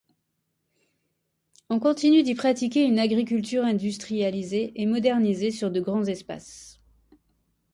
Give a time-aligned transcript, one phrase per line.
[1.69, 6.79] On continue d'y pratiquer une agriculture industrialisée et modernisée sur de grands espaces.